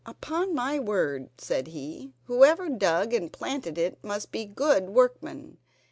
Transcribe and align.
"Upon 0.03 0.55
my 0.55 0.79
word," 0.79 1.29
said 1.37 1.67
he, 1.67 2.11
"whoever 2.23 2.69
dug 2.69 3.13
and 3.13 3.31
planted 3.31 3.77
it 3.77 4.03
must 4.03 4.31
be 4.31 4.45
good 4.45 4.89
workmen. 4.89 5.59